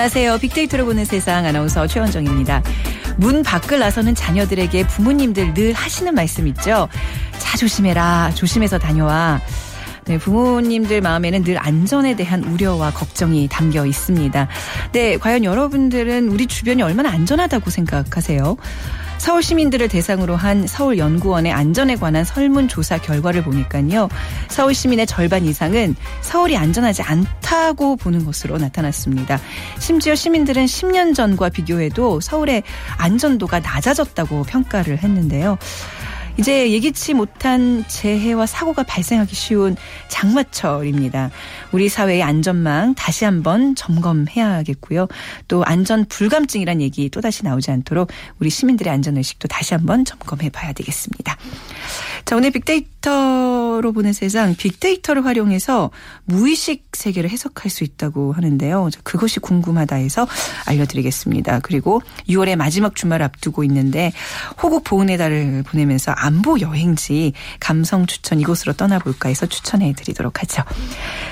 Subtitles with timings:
[0.00, 0.38] 안녕하세요.
[0.38, 2.62] 빅데이터로 보는 세상 아나운서 최원정입니다.
[3.18, 6.88] 문 밖을 나서는 자녀들에게 부모님들 늘 하시는 말씀 있죠.
[7.36, 8.32] 차 조심해라.
[8.34, 9.42] 조심해서 다녀와.
[10.06, 14.48] 네, 부모님들 마음에는 늘 안전에 대한 우려와 걱정이 담겨 있습니다.
[14.92, 18.56] 네, 과연 여러분들은 우리 주변이 얼마나 안전하다고 생각하세요?
[19.20, 24.08] 서울 시민들을 대상으로 한 서울연구원의 안전에 관한 설문조사 결과를 보니까요.
[24.48, 29.38] 서울 시민의 절반 이상은 서울이 안전하지 않다고 보는 것으로 나타났습니다.
[29.78, 32.62] 심지어 시민들은 10년 전과 비교해도 서울의
[32.96, 35.58] 안전도가 낮아졌다고 평가를 했는데요.
[36.38, 39.76] 이제 예기치 못한 재해와 사고가 발생하기 쉬운
[40.08, 41.30] 장마철입니다.
[41.72, 45.08] 우리 사회의 안전망 다시 한번 점검해야겠고요.
[45.48, 51.36] 또 안전 불감증이란 얘기 또다시 나오지 않도록 우리 시민들의 안전의식도 다시 한번 점검해 봐야 되겠습니다.
[52.30, 55.90] 자, 오늘 빅데이터로 보는 세상, 빅데이터를 활용해서
[56.26, 58.90] 무의식 세계를 해석할 수 있다고 하는데요.
[59.02, 60.28] 그것이 궁금하다 해서
[60.66, 61.58] 알려드리겠습니다.
[61.64, 64.12] 그리고 6월의 마지막 주말 앞두고 있는데
[64.62, 70.62] 호국 보훈의 달을 보내면서 안보 여행지 감성 추천 이곳으로 떠나볼까 해서 추천해 드리도록 하죠.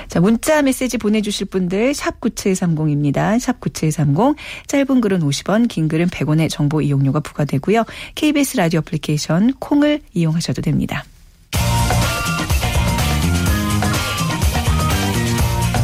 [0.09, 3.37] 자, 문자 메시지 보내주실 분들 샵 9730입니다.
[3.37, 4.35] 샵9730
[4.67, 7.85] 짧은 글은 50원 긴 글은 100원의 정보 이용료가 부과되고요.
[8.15, 10.88] KBS 라디오 애플리케이션 콩을 이용하셔도 됩니다.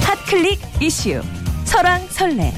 [0.02, 1.22] 핫클릭 이슈.
[1.66, 2.54] 설왕설래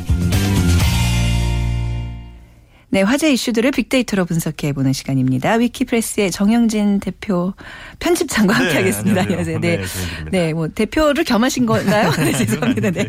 [2.89, 5.55] 네, 화제 이슈들을 빅데이터로 분석해 보는 시간입니다.
[5.55, 7.53] 위키프레스의 정영진 대표
[7.99, 9.21] 편집장과 네, 함께 하겠습니다.
[9.23, 9.59] 안녕하세요.
[9.59, 9.83] 네, 네,
[10.31, 12.09] 네, 뭐 대표를 겸하신 건가요?
[12.15, 12.91] 네, 죄송합니다.
[12.91, 13.07] 네,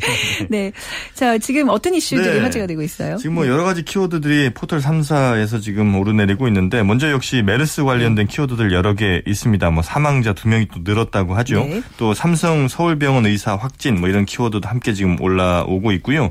[0.48, 0.72] 네.
[1.14, 2.40] 자, 지금 어떤 이슈들이 네.
[2.40, 3.18] 화제가 되고 있어요?
[3.18, 8.72] 지금 뭐 여러 가지 키워드들이 포털 3사에서 지금 오르내리고 있는데 먼저 역시 메르스 관련된 키워드들
[8.72, 9.70] 여러 개 있습니다.
[9.70, 11.64] 뭐 사망자 두 명이 또 늘었다고 하죠.
[11.64, 11.82] 네.
[11.98, 16.30] 또 삼성 서울병원 의사 확진 뭐 이런 키워드도 함께 지금 올라오고 있고요.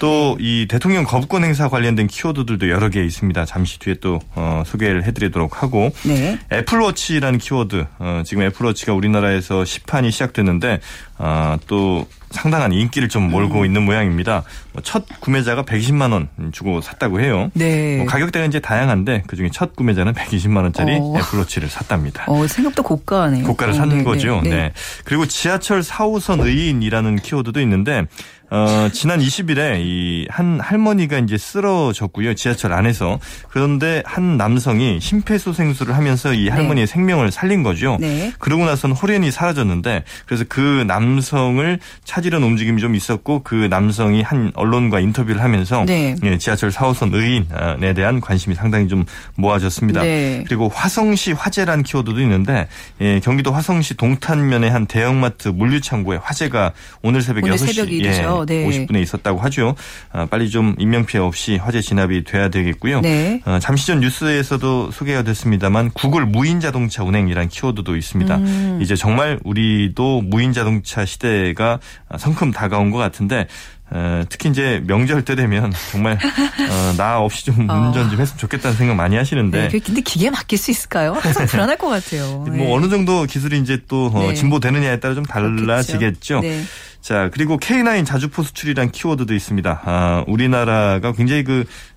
[0.00, 3.44] 또 이 대통령 거부권 행사 관련된 키워드들도 여러 개 있습니다.
[3.44, 6.38] 잠시 뒤에 또 어, 소개를 해드리도록 하고 네.
[6.52, 10.80] 애플워치라는 키워드 어, 지금 애플워치가 우리나라에서 시판이 시작됐는데
[11.18, 13.64] 어, 또 상당한 인기를 좀 몰고 음.
[13.66, 14.42] 있는 모양입니다.
[14.72, 17.50] 뭐첫 구매자가 120만 원 주고 샀다고 해요.
[17.54, 17.96] 네.
[17.98, 21.14] 뭐 가격대가 이제 다양한데 그중에 첫 구매자는 120만 원짜리 어.
[21.18, 22.24] 애플워치를 샀답니다.
[22.28, 23.44] 어, 생각보다 고가네요.
[23.46, 24.40] 고가를 어, 사는 네, 거죠.
[24.42, 24.50] 네.
[24.50, 24.56] 네.
[24.56, 24.72] 네.
[25.04, 28.06] 그리고 지하철 4호선 의인이라는 키워드도 있는데
[28.50, 32.34] 어, 지난 20일에 이 한 할머니가 이제 쓰러졌고요.
[32.34, 33.18] 지하철 안에서.
[33.48, 37.98] 그런데 한 남성이 심폐소생술을 하면서 이 할머니의 생명을 살린 거죠.
[38.00, 38.32] 네.
[38.38, 45.00] 그러고 나서는 호련히 사라졌는데 그래서 그 남성을 찾으려는 움직임이 좀 있었고 그 남성이 한 언론과
[45.00, 46.14] 인터뷰를 하면서 네.
[46.22, 50.02] 예, 지하철 4호선 의인에 대한 관심이 상당히 좀 모아졌습니다.
[50.02, 50.44] 네.
[50.46, 52.68] 그리고 화성시 화재란 키워드도 있는데
[53.00, 58.44] 예, 경기도 화성시 동탄면의 한 대형마트 물류창고에 화재가 오늘 새벽 오늘 6시 새벽 일이죠.
[58.46, 58.66] 네.
[58.66, 59.74] 50분에 있었다고 하죠.
[60.12, 63.00] 아, 빨리 좀 인명피해 없이 화재 진압이 돼야 되겠고요.
[63.00, 63.40] 네.
[63.44, 68.36] 어, 잠시 전 뉴스에서도 소개가 됐습니다만 구글 무인 자동차 운행이란 키워드도 있습니다.
[68.36, 68.78] 음.
[68.80, 71.80] 이제 정말 우리도 무인 자동차 시대가
[72.16, 73.46] 성큼 다가온 것 같은데
[73.94, 77.74] 어, 특히 이제 명절 때 되면 정말 어, 나 없이 좀 어.
[77.74, 79.68] 운전 좀 했으면 좋겠다는 생각 많이 하시는데 네.
[79.68, 81.12] 그- 근데 기계에 맡길 수 있을까요?
[81.12, 82.38] 항상 불안할 것 같아요.
[82.38, 82.72] 뭐 네.
[82.74, 84.34] 어느 정도 기술이 이제 또 어, 네.
[84.34, 86.40] 진보되느냐에 따라 좀 달라지겠죠.
[86.40, 86.62] 네.
[87.02, 89.82] 자, 그리고 K9 자주포 수출이란 키워드도 있습니다.
[89.84, 91.91] 아, 우리나라가 굉장히 그, 어,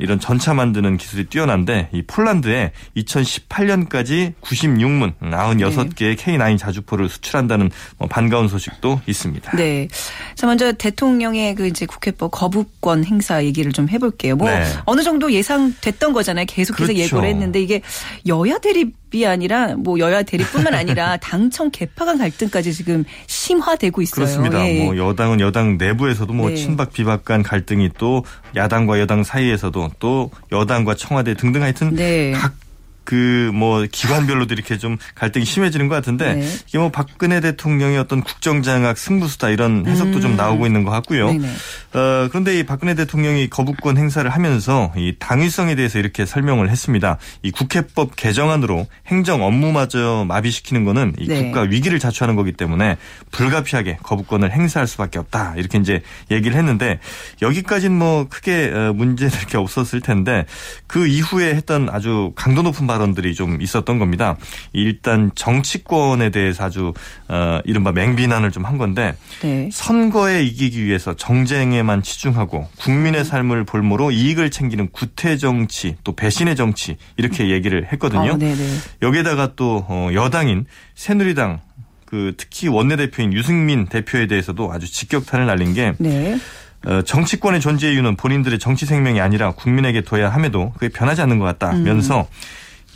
[0.00, 8.48] 이런 전차 만드는 기술이 뛰어난데, 이 폴란드에 2018년까지 96문, 96개의 K9 자주포를 수출한다는 뭐 반가운
[8.48, 9.56] 소식도 있습니다.
[9.56, 9.88] 네.
[10.34, 14.36] 자, 먼저 대통령의 그 이제 국회법 거부권 행사 얘기를 좀 해볼게요.
[14.36, 14.64] 뭐 네.
[14.84, 16.46] 어느 정도 예상됐던 거잖아요.
[16.46, 17.02] 계속해서 그렇죠.
[17.02, 17.82] 예고를 했는데 이게
[18.26, 24.14] 여야 대립이 아니라 뭐 여야 대립뿐만 아니라 당청 개파간 갈등까지 지금 심화되고 있어요.
[24.14, 24.68] 그렇습니다.
[24.68, 24.84] 예.
[24.84, 26.56] 뭐 여당은 여당 내부에서도 뭐 네.
[26.56, 28.24] 친박 비박 간 갈등이 또
[28.56, 32.32] 야당과 여당 사이 에서도 또 여당과 청와대 등등 하여튼 네.
[32.32, 32.54] 각
[33.08, 36.48] 그 뭐 기관별로도 이렇게 좀 갈등이 심해지는 것 같은데 네.
[36.68, 41.30] 이게 뭐 박근혜 대통령의 어떤 국정장악 승부수다 이런 해석도 좀 나오고 있는 것 같고요.
[41.30, 41.38] 음.
[41.38, 41.52] 네네.
[41.94, 47.18] 어, 그런데 이 박근혜 대통령이 거부권 행사를 하면서 이 당위성에 대해서 이렇게 설명을 했습니다.
[47.42, 51.44] 이 국회법 개정안으로 행정 업무마저 마비시키는 거는 이 네.
[51.44, 52.96] 국가 위기를 자초하는 거기 때문에
[53.30, 55.54] 불가피하게 거부권을 행사할 수밖에 없다.
[55.56, 57.00] 이렇게 이제 얘기를 했는데
[57.42, 60.44] 여기까지는 뭐 크게 어, 문제는 이렇게 없었을 텐데
[60.86, 64.36] 그 이후에 했던 아주 강도 높은 발언들이 좀 있었던 겁니다.
[64.72, 66.92] 일단 정치권에 대해서 아주
[67.28, 69.70] 어, 이른바 맹비난을 좀 한 건데 네.
[69.72, 76.96] 선거에 이기기 위해서 정쟁에만 치중하고 국민의 삶을 볼모로 이익을 챙기는 구태 정치 또 배신의 정치
[77.16, 78.32] 이렇게 얘기를 했거든요.
[78.32, 78.56] 어, 네네.
[79.00, 80.66] 여기에다가 또 어, 여당인
[80.96, 81.60] 새누리당
[82.04, 86.38] 그 특히 원내대표인 유승민 대표에 대해서도 아주 직격탄을 날린 게 네.
[86.84, 91.44] 어, 정치권의 존재 이유는 본인들의 정치 생명이 아니라 국민에게 둬야 함에도 그게 변하지 않는 것
[91.46, 92.24] 같다면서 음.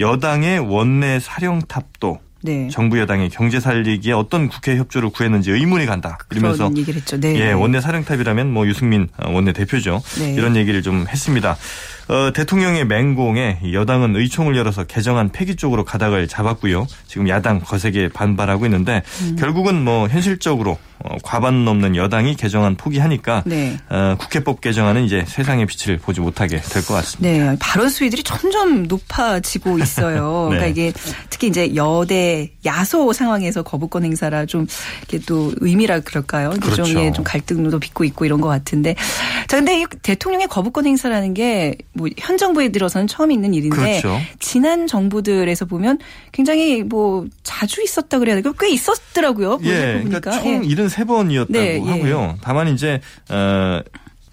[0.01, 2.69] 여당의 원내 사령탑도 네.
[2.69, 6.19] 정부 여당의 경제 살리기에 어떤 국회 협조를 구했는지 의문이 간다.
[6.33, 7.19] 이러면서 얘기를 했죠.
[7.21, 7.37] 네.
[7.37, 10.03] 예, 원내 사령탑이라면 뭐 유승민 원내 대표죠.
[10.19, 10.35] 네.
[10.35, 11.57] 이런 얘기를 좀 했습니다.
[12.09, 16.87] 어, 대통령의 맹공에 여당은 의총을 열어서 개정안 폐기 쪽으로 가닥을 잡았고요.
[17.07, 19.37] 지금 야당 거세게 반발하고 있는데 음.
[19.39, 23.77] 결국은 뭐 현실적으로 어, 과반 넘는 여당이 개정안 포기하니까 네.
[23.89, 27.29] 어, 국회법 개정안은 이제 세상의 빛을 보지 못하게 될 것 같습니다.
[27.51, 30.49] 네, 발언 수위들이 점점 높아지고 있어요.
[30.51, 30.57] 네.
[30.59, 30.93] 그러니까 이게
[31.31, 34.67] 특히 이제 여대 야소 상황에서 거부권 행사라 좀
[35.05, 36.51] 이게 또 의미라 그럴까요?
[36.51, 36.83] 그렇죠.
[36.83, 38.95] 일종의 좀 갈등도 빚고 있고 이런 것 같은데
[39.49, 44.19] 자 근데 대통령의 거부권 행사라는 게뭐 현 정부에 들어서는 처음 있는 일인데 그렇죠.
[44.39, 45.99] 지난 정부들에서 보면
[46.33, 49.59] 굉장히 뭐 자주 있었다 그래야 되고 꽤 있었더라고요.
[49.65, 50.69] 예, 그러니까 총 예.
[50.69, 51.91] 73번이었다고 네, 예.
[51.91, 52.35] 하고요.
[52.35, 52.41] 예.
[52.43, 53.01] 다만 이제
[53.31, 53.81] 어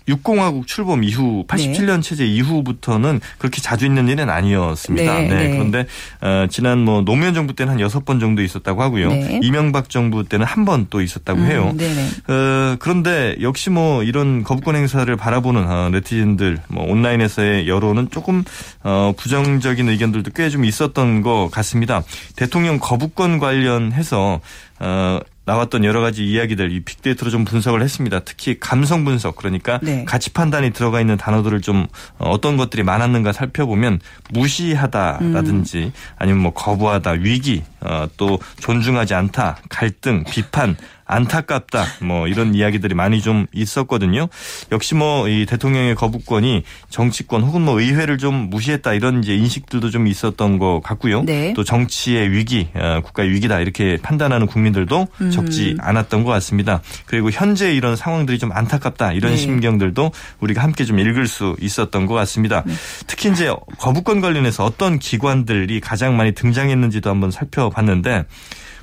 [0.09, 2.01] 6공화국 출범 이후 87년 네.
[2.01, 5.13] 체제 이후부터는 그렇게 자주 있는 일은 아니었습니다.
[5.19, 5.27] 네.
[5.27, 5.35] 네.
[5.35, 5.49] 네.
[5.51, 5.85] 그런데
[6.21, 9.09] 어, 지난 뭐 노무현 정부 때는 한 여섯 번 정도 있었다고 하고요.
[9.09, 9.39] 네.
[9.43, 11.73] 이명박 정부 때는 한 번 또 있었다고 해요.
[11.79, 18.43] 음, 어, 그런데 역시 뭐 이런 거부권 행사를 바라보는 어, 네티즌들 뭐 온라인에서의 여론은 조금
[18.83, 22.01] 어, 부정적인 의견들도 꽤 좀 있었던 것 같습니다.
[22.35, 24.39] 대통령 거부권 관련해서
[24.79, 28.19] 어, 나왔던 여러 가지 이야기들 이 빅데이터로 좀 분석을 했습니다.
[28.19, 30.05] 특히 감성 분석 그러니까 네.
[30.05, 31.87] 가치 판단이 들어가 있는 단어들을 좀
[32.19, 33.99] 어, 어떤 것들이 많았는가 살펴보면
[34.31, 35.91] 무시하다라든지 음.
[36.17, 40.77] 아니면 뭐 거부하다, 위기, 어, 또 존중하지 않다, 갈등, 비판
[41.09, 44.27] 안타깝다 뭐 이런 이야기들이 많이 좀 있었거든요.
[44.71, 50.07] 역시 뭐 이 대통령의 거부권이 정치권 혹은 뭐 의회를 좀 무시했다 이런 이제 인식들도 좀
[50.07, 51.23] 있었던 것 같고요.
[51.23, 51.53] 네.
[51.55, 55.31] 또 정치의 위기, 어, 국가의 위기다 이렇게 판단하는 국민들도 음.
[55.31, 56.81] 적지 않았던 것 같습니다.
[57.05, 59.37] 그리고 현재 이런 상황들이 좀 안타깝다 이런 네.
[59.37, 62.63] 심경들도 우리가 함께 좀 읽을 수 있었던 것 같습니다.
[62.65, 62.73] 네.
[63.07, 68.25] 특히 이제 거부권 관련해서 어떤 기관들이 가장 많이 등장했는지도 한번 살펴봤는데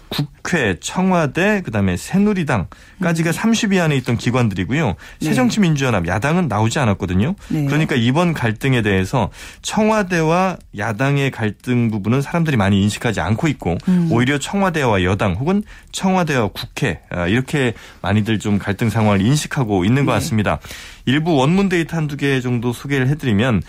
[0.08, 4.86] 국회, 청와대, 그다음에 새누리당까지가 30위 안에 있던 기관들이고요.
[4.86, 4.94] 네.
[5.20, 7.34] 새정치민주연합 야당은 나오지 않았거든요.
[7.48, 7.64] 네.
[7.64, 9.30] 그러니까 이번 갈등에 대해서
[9.62, 14.08] 청와대와 야당의 갈등 부분은 사람들이 많이 인식하지 않고 있고 음.
[14.12, 15.62] 오히려 청와대와 여당 혹은
[15.92, 20.18] 청와대와 국회 아, 이렇게 많이들 좀 갈등 상황을 인식하고 있는 것 네.
[20.18, 20.60] 같습니다.
[21.06, 23.62] 일부 원문 데이터 한두 개 정도 소개를 해드리면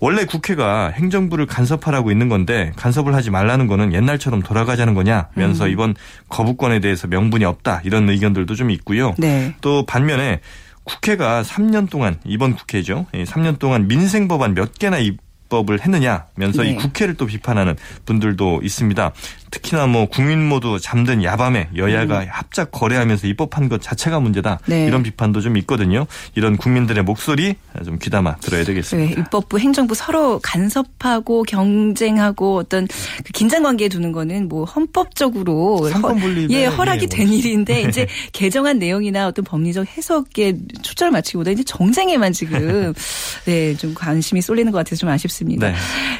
[0.00, 5.70] 원래 국회가 행정부를 간섭하라고 있는 건데 간섭을 하지 말라는 거는 옛날처럼 돌아가자는 거냐면서 음.
[5.70, 5.94] 이번
[6.28, 9.14] 거부권에 대해서 명분이 없다 이런 의견들도 좀 있고요.
[9.18, 9.54] 네.
[9.60, 10.40] 또 반면에
[10.84, 13.06] 국회가 3년 동안 이번 국회죠.
[13.12, 16.70] 3년 동안 민생 법안 몇 개나 입법을 했느냐면서 네.
[16.70, 17.76] 이 국회를 또 비판하는
[18.06, 19.12] 분들도 있습니다.
[19.50, 22.26] 특히나 뭐 국민 모두 잠든 야밤에 여야가 음.
[22.30, 24.60] 합작 거래하면서 입법한 것 자체가 문제다.
[24.66, 24.86] 네.
[24.86, 26.06] 이런 비판도 좀 있거든요.
[26.34, 27.54] 이런 국민들의 목소리
[27.84, 29.14] 좀 귀담아 들어야 되겠습니다.
[29.14, 36.14] 네, 입법부, 행정부 서로 간섭하고 경쟁하고 어떤 그 긴장 관계에 두는 거는 뭐 헌법적으로 허,
[36.50, 37.82] 예, 허락이 된 일인데 네.
[37.82, 42.92] 이제 개정한 내용이나 어떤 법리적 해석에 초점을 맞추기보다 이제 정쟁에만 지금
[43.44, 45.68] 네, 좀 관심이 쏠리는 것 같아서 좀 아쉽습니다.
[45.70, 45.74] 네.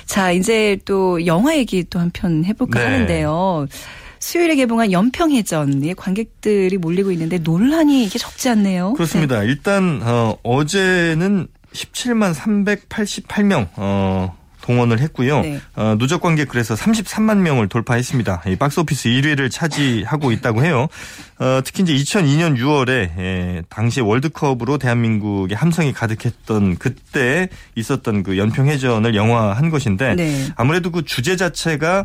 [0.06, 2.84] 자, 이제 또 영화 얘기 또 한 편 해볼까 네.
[2.86, 3.66] 하는데 있는데요.
[4.18, 8.92] 수요일에 개봉한 연평해전에 관객들이 몰리고 있는데 논란이 이게 적지 않네요.
[8.92, 9.40] 그렇습니다.
[9.40, 9.46] 네.
[9.46, 15.40] 일단 어, 어제는 17만 388명 어, 동원을 했고요.
[15.40, 15.60] 네.
[15.74, 18.42] 어, 누적 관객 그래서 33만 명을 돌파했습니다.
[18.48, 20.88] 이 박스오피스 1위를 차지하고 있다고 해요.
[21.38, 29.14] 어, 특히 이제 2002년 6월에 예, 당시 월드컵으로 대한민국의 함성이 가득했던 그때 있었던 그 연평해전을
[29.14, 30.48] 영화한 것인데 네.
[30.56, 32.04] 아무래도 그 주제 자체가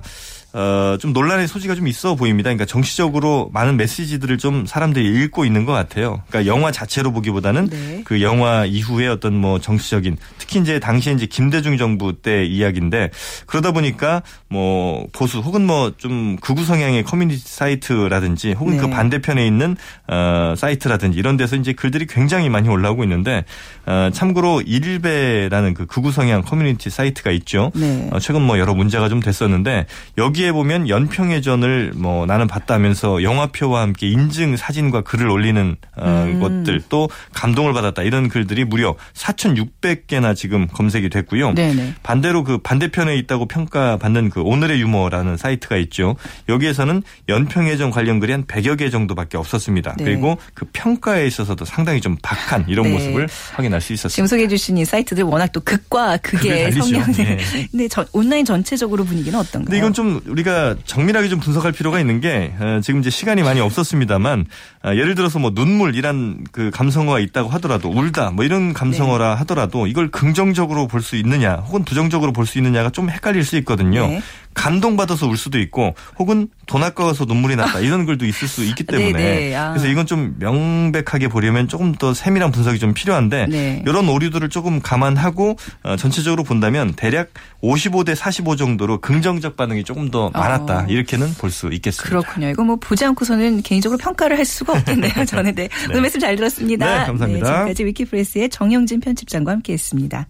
[0.57, 2.47] 어, 좀 논란의 소지가 좀 있어 보입니다.
[2.47, 6.21] 그러니까 정치적으로 많은 메시지들을 좀 사람들이 읽고 있는 것 같아요.
[6.29, 8.01] 그러니까 영화 자체로 보기보다는 네.
[8.05, 13.09] 그 영화 이후에 어떤 뭐 정치적인 특히 이제 당시에 이제 김대중 정부 때 이야기인데
[13.47, 18.87] 그러다 보니까 뭐 보수 혹은 뭐 좀 극우 성향의 커뮤니티 사이트라든지 혹은 그 네.
[18.87, 19.75] 그 반대편에 있는
[20.07, 23.43] 어, 사이트라든지 이런 데서 이제 글들이 굉장히 많이 올라오고 있는데
[23.85, 27.71] 어, 참고로 일베라는 그 극우 성향 커뮤니티 사이트가 있죠.
[27.73, 28.09] 네.
[28.11, 33.81] 어, 최근 뭐 여러 문제가 좀 됐었는데 여기에 여기에 보면 연평해전을 뭐 나는 봤다면서 영화표와
[33.81, 36.39] 함께 인증 사진과 글을 올리는 어, 음.
[36.39, 41.53] 것들 또 감동을 받았다 이런 글들이 무려 4,600개나 지금 검색이 됐고요.
[41.53, 41.95] 네네.
[42.03, 46.15] 반대로 그 반대편에 있다고 평가받는 그 오늘의 유머라는 사이트가 있죠.
[46.47, 49.95] 여기에서는 연평해전 관련 글이 한 100여 개 정도밖에 없었습니다.
[49.97, 50.03] 네.
[50.03, 52.91] 그리고 그 평가에 있어서도 상당히 좀 박한 이런 네.
[52.93, 54.13] 모습을 확인할 수 있었습니다.
[54.13, 57.11] 지금 소개해 주신 이 사이트들 워낙 또 극과 극의 성향.
[57.13, 57.37] 네.
[57.73, 57.87] 네.
[58.11, 59.65] 온라인 전체적으로 분위기는 어떤가요?
[59.65, 63.61] 근데 이건 좀 우리가 정밀하게 좀 분석할 필요가 있는 게 어, 지금 이제 시간이 많이
[63.61, 64.45] 없었습니다만
[64.83, 69.39] 어, 예를 들어서 뭐 눈물 이란 그 감성어가 있다고 하더라도 울다 뭐 이런 감성어라 네.
[69.39, 74.07] 하더라도 이걸 긍정적으로 볼 수 있느냐 혹은 부정적으로 볼 수 있느냐가 좀 헷갈릴 수 있거든요.
[74.07, 74.21] 네.
[74.55, 79.11] 감동받아서 울 수도 있고 혹은 돈 아까워서 눈물이 났다 이런 글도 있을 수 있기 때문에
[79.11, 79.55] 네, 네.
[79.55, 79.69] 아.
[79.69, 83.83] 그래서 이건 좀 명백하게 보려면 조금 더 세밀한 분석이 좀 필요한데 네.
[83.85, 87.29] 이런 오류들을 조금 감안하고 어, 전체적으로 본다면 대략
[87.61, 90.85] 55대 45 정도로 긍정적 반응이 조금 더 많았다 어.
[90.89, 92.09] 이렇게는 볼 수 있겠습니다.
[92.09, 92.49] 그렇군요.
[92.49, 95.25] 이거 뭐 보지 않고서는 개인적으로 평가를 할 수가 없겠네요.
[95.25, 95.69] 저는 네.
[95.89, 96.85] 오늘 말씀 잘 들었습니다.
[96.99, 97.45] 네, 감사합니다.
[97.45, 100.27] 지금까지 위키프레스의 정영진 편집장과 함께했습니다.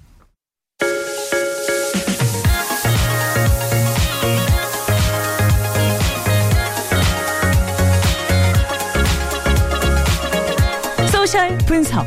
[11.65, 12.05] 분석.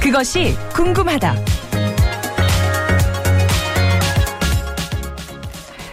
[0.00, 1.34] 그것이 궁금하다.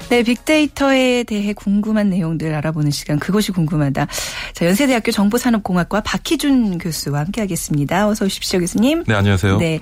[0.09, 4.07] 네, 빅데이터에 대해 궁금한 내용들 알아보는 시간 그것이 궁금하다.
[4.55, 8.07] 자, 연세대학교 정보산업공학과 박희준 교수와 함께하겠습니다.
[8.07, 9.03] 어서 오십시오, 교수님.
[9.05, 9.57] 네, 안녕하세요.
[9.57, 9.81] 네,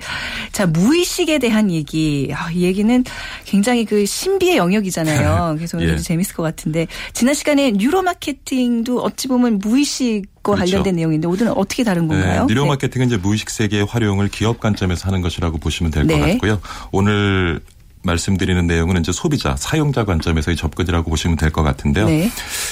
[0.50, 2.32] 자 무의식에 대한 얘기.
[2.34, 3.04] 아, 이 얘기는
[3.44, 5.54] 굉장히 그 신비의 영역이잖아요.
[5.58, 5.98] 그래서 오늘 예.
[5.98, 10.58] 재밌을 것 같은데 지난 시간에 뉴로 마케팅도 어찌 보면 무의식 그렇죠.
[10.58, 12.46] 관련된 내용인데 오늘은 어떻게 다른 네, 건가요?
[12.46, 16.32] 네, 뉴로 마케팅은 이제 무의식 세계의 활용을 기업 관점에서 하는 것이라고 보시면 될것 네.
[16.32, 16.60] 같고요.
[16.90, 17.60] 오늘
[18.04, 22.06] 말씀드리는 내용은 이제 소비자, 사용자 관점에서의 접근이라고 보시면 될 것 같은데요.
[22.06, 22.30] 네.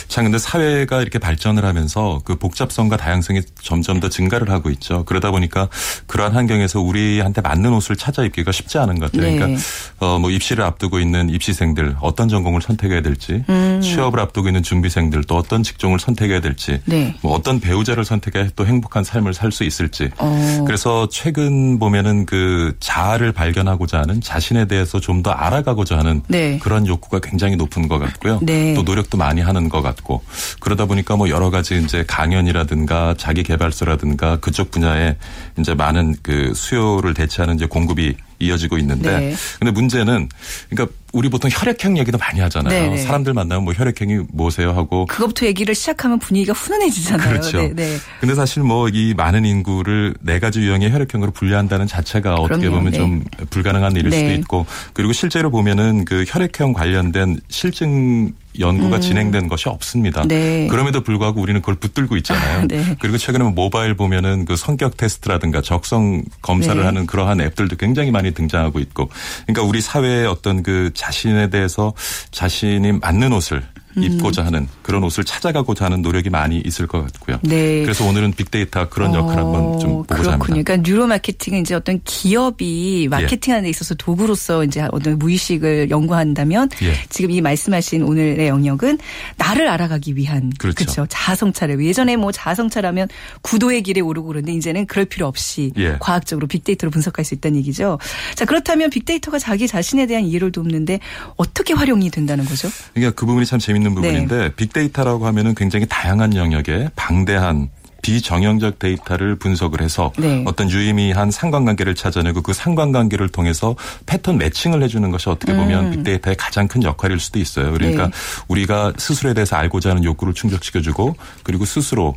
[0.08, 5.04] 참 근데 사회가 이렇게 발전을 하면서 그 복잡성과 다양성이 점점 더 증가를 하고 있죠.
[5.04, 5.68] 그러다 보니까
[6.08, 9.22] 그러한 환경에서 우리한테 맞는 옷을 찾아 입기가 쉽지 않은 것 같아요.
[9.22, 9.56] 그러니까 네.
[9.98, 13.80] 그러니까 어 뭐 입시를 앞두고 있는 입시생들 어떤 전공을 선택해야 될지, 음.
[13.82, 17.16] 취업을 앞두고 있는 준비생들 또 어떤 직종을 선택해야 될지, 네.
[17.22, 20.10] 뭐 어떤 배우자를 선택해 또 행복한 삶을 살 수 있을지.
[20.18, 20.64] 어.
[20.66, 26.58] 그래서 최근 보면은 그 자아를 발견하고자 하는 자신에 대해서 좀더 알아가고자 하는 네.
[26.58, 28.40] 그런 욕구가 굉장히 높은 것 같고요.
[28.42, 28.74] 네.
[28.74, 30.22] 또 노력도 많이 하는 것 같고
[30.60, 35.16] 그러다 보니까 뭐 여러 가지 이제 강연이라든가 자기 개발서라든가 그쪽 분야에
[35.58, 39.34] 이제 많은 그 수요를 대체하는 이제 공급이 이어지고 있는데 네.
[39.58, 40.28] 근데 문제는
[40.70, 42.72] 그러니까 우리 보통 혈액형 얘기도 많이 하잖아요.
[42.72, 42.94] 네네.
[42.96, 43.02] 네.
[43.02, 47.28] 사람들 만나면 뭐 혈액형이 뭐세요 하고 그것부터 얘기를 시작하면 분위기가 훈훈해지잖아요.
[47.28, 47.58] 그렇죠.
[47.58, 47.96] 네, 네.
[48.20, 52.44] 근데 사실 뭐 이 많은 인구를 네 가지 유형의 혈액형으로 분류한다는 자체가 그럼요.
[52.44, 52.98] 어떻게 보면 네.
[52.98, 54.18] 좀 불가능한 일일 네.
[54.18, 59.00] 수도 있고 그리고 실제로 보면은 그 혈액형 관련된 실증 연구가 음.
[59.00, 60.24] 진행된 것이 없습니다.
[60.26, 60.66] 네.
[60.68, 62.60] 그럼에도 불구하고 우리는 그걸 붙들고 있잖아요.
[62.60, 62.96] 아, 네.
[63.00, 66.84] 그리고 최근에 모바일 보면은 그 성격 테스트라든가 적성 검사를 네.
[66.84, 69.08] 하는 그러한 앱들도 굉장히 많이 등장하고 있고,
[69.46, 71.92] 그러니까 우리 사회의 어떤 그 자신에 대해서
[72.30, 73.62] 자신이 맞는 옷을
[73.96, 77.38] 입고자 하는 그런 옷을 찾아가고자 하는 노력이 많이 있을 것 같고요.
[77.42, 77.82] 네.
[77.82, 80.32] 그래서 오늘은 빅데이터 그런 역할을 어, 한번 좀 보고자 그렇군요.
[80.32, 80.62] 합니다.
[80.64, 86.94] 그러니까 뉴로 마케팅은 이제 어떤 기업이 마케팅하는 데 있어서 도구로서 이제 어떤 무의식을 연구한다면 예.
[87.10, 88.98] 지금 이 말씀하신 오늘의 영역은
[89.36, 90.76] 나를 알아가기 위한 그렇죠.
[90.76, 91.06] 그렇죠.
[91.08, 93.08] 자아성찰을 예전에 뭐 자아성찰하면
[93.42, 95.96] 구도의 길에 오르고 그런데 이제는 그럴 필요 없이 예.
[96.00, 97.98] 과학적으로 빅데이터로 분석할 수 있다는 얘기죠.
[98.36, 101.00] 자 그렇다면 빅데이터가 자기 자신에 대한 이해를 돕는데
[101.36, 102.68] 어떻게 활용이 된다는 거죠?
[102.94, 103.81] 그러니까 그 부분이 참 재밌는.
[103.82, 104.54] 있는 부분인데 네.
[104.54, 107.68] 빅데이터라고 하면은 굉장히 다양한 영역에 방대한
[108.02, 110.42] 비정형적 데이터를 분석을 해서 네.
[110.46, 115.90] 어떤 유의미한 상관관계를 찾아내고 그 상관관계를 통해서 pattern matching을 해주는 것이 어떻게 보면 음.
[115.92, 117.72] 빅데이터의 가장 큰 역할일 수도 있어요.
[117.72, 118.12] 그러니까 네.
[118.48, 122.16] 우리가 스스로에 대해서 알고자 하는 욕구를 충족시켜주고 그리고 스스로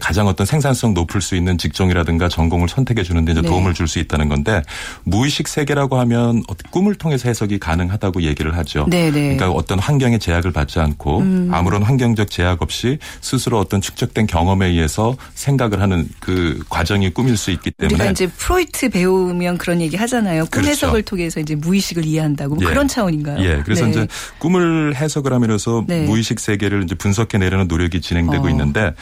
[0.00, 3.48] 가장 어떤 생산성 높을 수 있는 직종이라든가 전공을 선택해 주는데 이제 네.
[3.48, 4.62] 도움을 줄 수 있다는 건데
[5.04, 8.86] 무의식 세계라고 하면 꿈을 통해서 해석이 가능하다고 얘기를 하죠.
[8.88, 9.10] 네네.
[9.10, 9.36] 네.
[9.36, 11.50] 그러니까 어떤 환경의 제약을 받지 않고 음.
[11.52, 17.50] 아무런 환경적 제약 없이 스스로 어떤 축적된 경험에 의해서 생각을 하는 그 과정이 꾸밀 수
[17.50, 20.42] 있기 때문에 우리가 이제 프로이트 배우면 그런 얘기 하잖아요.
[20.46, 20.70] 꿈 그렇죠.
[20.70, 22.68] 해석을 통해서 이제 무의식을 이해한다고 뭐 예.
[22.68, 23.44] 그런 차원인가요?
[23.44, 23.62] 예.
[23.64, 23.90] 그래서 네.
[23.90, 26.04] 이제 꿈을 해석을 하면서 네.
[26.04, 28.50] 무의식 세계를 이제 분석해 내려는 노력이 진행되고 어.
[28.50, 28.94] 있는데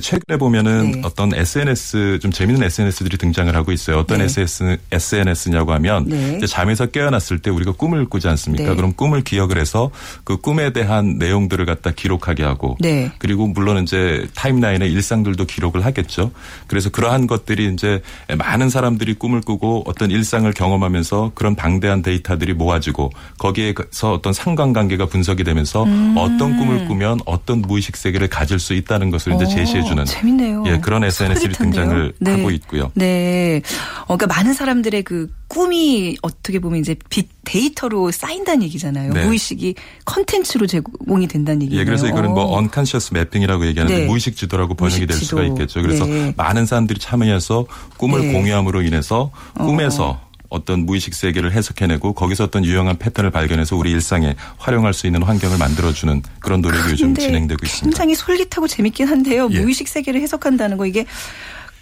[0.00, 1.00] 최근 에 보면은 네.
[1.04, 4.00] 어떤 SNS 좀 재미있는 SNS들이 등장을 하고 있어요.
[4.00, 4.24] 어떤 네.
[4.24, 6.34] SNS, SNS냐고 하면 네.
[6.36, 8.68] 이제 잠에서 깨어났을 때 우리가 꿈을 꾸지 않습니까?
[8.68, 8.76] 네.
[8.76, 9.90] 그럼 꿈을 기억을 해서
[10.24, 13.10] 그 꿈에 대한 내용들을 갖다 기록하게 하고 네.
[13.16, 16.30] 그리고 물론 이제 타임라인의 일상들도 기록을 하겠죠.
[16.66, 18.02] 그래서 그러한 것들이 이제
[18.36, 23.08] 많은 사람들이 꿈을 꾸고 어떤 일상을 경험하면서 그런 방대한 데이터들이 모아지고
[23.38, 26.16] 거기에서 어떤 상관관계가 분석이 되면서 음.
[26.18, 30.64] 어떤 꿈을 꾸면 어떤 무의식 세계를 가질 수 있다는 것을 이제 제시해 주는 재밌네요.
[30.66, 32.30] 예, 그런 SNS들이 등장을 네.
[32.32, 32.90] 하고 있고요.
[32.94, 33.62] 네.
[34.06, 39.12] 어, 그러니까 많은 사람들의 그 꿈이 어떻게 보면 이제 빅 데이터로 쌓인다는 얘기잖아요.
[39.12, 39.24] 네.
[39.24, 39.74] 무의식이
[40.04, 41.80] 컨텐츠로 제공이 된다는 얘기예요.
[41.80, 44.06] 예, 그래서 이거는 뭐 언컨셔스 매핑이라고 얘기하는데 네.
[44.06, 45.80] 무의식 지도라고 번역이 될 수가 있겠죠.
[45.80, 46.34] 그래서 네.
[46.36, 48.32] 많은 사람들이 참여해서 꿈을 네.
[48.32, 50.27] 공유함으로 인해서 꿈에서 어.
[50.48, 55.58] 어떤 무의식 세계를 해석해내고 거기서 어떤 유용한 패턴을 발견해서 우리 일상에 활용할 수 있는 환경을
[55.58, 57.84] 만들어주는 그런 노력이 요즘 진행되고 있습니다.
[57.84, 59.48] 굉장히 솔깃하고 재밌긴 한데요.
[59.52, 59.60] 예.
[59.60, 61.04] 무의식 세계를 해석한다는 거 이게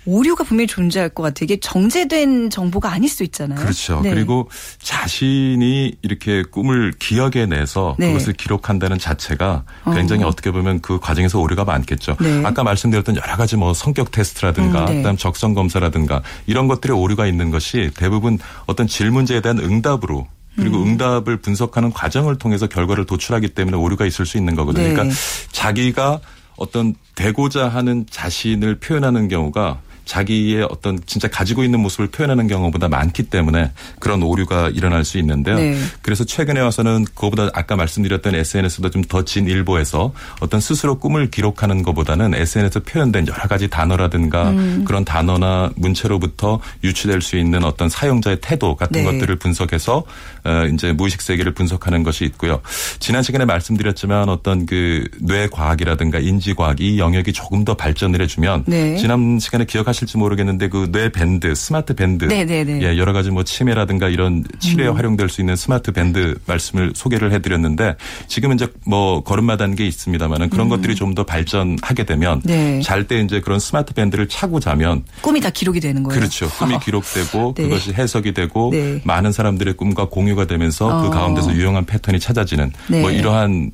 [0.07, 1.45] 오류가 분명히 존재할 것 같아요.
[1.45, 3.59] 이게 정제된 정보가 아닐 수 있잖아요.
[3.59, 4.01] 그렇죠.
[4.03, 4.11] 네.
[4.11, 4.49] 그리고
[4.79, 8.09] 자신이 이렇게 꿈을 기억해내서 네.
[8.09, 10.31] 그것을 기록한다는 자체가 굉장히 어.
[10.31, 12.17] 떻게 보면 그 과정에서 오류가 많겠죠.
[12.21, 12.43] 네.
[12.45, 14.97] 아까 말씀드렸던 여러 가지 뭐 성격 테스트라든가 음, 네.
[14.97, 20.93] 그다음 적성 검사라든가 이런 것들에 오류가 있는 것이 대부분 어떤 질문제에 대한 응답으로 그리고 음.
[20.93, 24.89] 응답을 분석하는 과정을 통해서 결과를 도출하기 때문에 오류가 있을 수 있는 거거든요.
[24.89, 24.93] 네.
[24.95, 25.15] 그러니까
[25.53, 26.21] 자기가
[26.57, 33.25] 어떤 되고자 하는 자신을 표현하는 경우가 자기의 어떤 진짜 가지고 있는 모습을 표현하는 경우보다 많기
[33.25, 35.57] 때문에 그런 오류가 일어날 수 있는데요.
[35.57, 35.77] 네.
[36.03, 42.35] 그래서 최근에 와서는 그거보다 아까 말씀드렸던 SNS보다 좀 더 진일보에서 어떤 스스로 꿈을 기록하는 것보다는
[42.35, 44.85] SNS에 표현된 여러 가지 단어라든가 음.
[44.87, 49.05] 그런 단어나 문체로부터 유추될 수 있는 어떤 사용자의 태도 같은 네.
[49.05, 50.05] 것들을 분석해서
[50.45, 52.61] 어, 이제 무의식 세계를 분석하는 것이 있고요.
[52.99, 58.97] 지난 시간에 말씀드렸지만 어떤 그 뇌과학이라든가 인지과학 이 영역이 조금 더 발전을 해주면 네.
[58.97, 62.81] 지난 시간에 기억하시 아실지 모르겠는데 그 뇌 밴드, 스마트 밴드, 네네네.
[62.83, 64.97] 예, 여러 가지 뭐 치매라든가 이런 치료에 음.
[64.97, 67.97] 활용될 수 있는 스마트 밴드 말씀을 소개를 해드렸는데
[68.29, 70.69] 지금은 이제 뭐 걸음마 단계 있습니다만은 그런 음.
[70.71, 72.83] 것들이 좀 더 발전하게 되면 네.
[72.83, 76.19] 잘때 이제 그런 스마트 밴드를 차고 자면 꿈이 다 기록이 되는 거예요.
[76.19, 76.47] 그렇죠.
[76.51, 77.63] 꿈이 기록되고 네.
[77.63, 79.01] 그것이 해석이 되고 네.
[79.05, 81.03] 많은 사람들의 꿈과 공유가 되면서 그 어.
[81.03, 83.01] 그 가운데서 유용한 패턴이 찾아지는 네.
[83.01, 83.71] 뭐 이러한